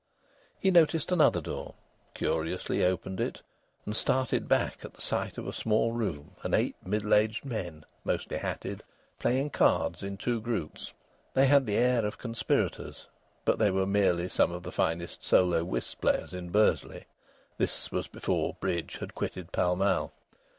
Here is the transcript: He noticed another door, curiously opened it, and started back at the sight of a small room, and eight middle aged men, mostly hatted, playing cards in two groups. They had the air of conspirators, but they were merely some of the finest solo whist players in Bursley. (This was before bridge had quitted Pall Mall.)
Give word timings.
He 0.59 0.71
noticed 0.71 1.11
another 1.11 1.41
door, 1.41 1.75
curiously 2.15 2.83
opened 2.83 3.19
it, 3.21 3.43
and 3.85 3.95
started 3.95 4.47
back 4.47 4.79
at 4.83 4.95
the 4.95 4.99
sight 5.01 5.37
of 5.37 5.45
a 5.47 5.53
small 5.53 5.91
room, 5.91 6.31
and 6.41 6.55
eight 6.55 6.75
middle 6.83 7.13
aged 7.13 7.45
men, 7.45 7.85
mostly 8.03 8.37
hatted, 8.37 8.81
playing 9.19 9.51
cards 9.51 10.01
in 10.01 10.17
two 10.17 10.41
groups. 10.41 10.91
They 11.35 11.45
had 11.45 11.67
the 11.67 11.77
air 11.77 12.03
of 12.03 12.17
conspirators, 12.17 13.05
but 13.45 13.59
they 13.59 13.69
were 13.69 13.85
merely 13.85 14.27
some 14.27 14.51
of 14.51 14.63
the 14.63 14.71
finest 14.71 15.23
solo 15.23 15.63
whist 15.63 16.01
players 16.01 16.33
in 16.33 16.49
Bursley. 16.49 17.05
(This 17.59 17.91
was 17.91 18.07
before 18.07 18.55
bridge 18.59 18.97
had 19.01 19.13
quitted 19.13 19.51
Pall 19.51 19.75
Mall.) 19.75 20.11